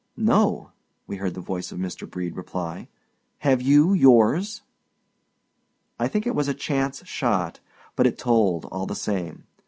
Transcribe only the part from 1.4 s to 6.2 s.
voice of Mr. Brede reply. "Have you yours?" I